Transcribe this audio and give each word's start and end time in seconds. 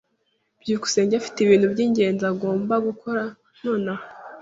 byukusenge 0.61 1.13
afite 1.17 1.37
ibintu 1.41 1.65
byingenzi 1.73 2.23
agomba 2.31 2.75
gukora 2.87 3.23
nonaha. 3.63 4.05